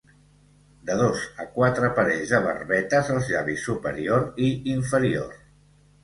[0.89, 5.37] De dos a quatre parells de barbetes als llavis superior i inferior.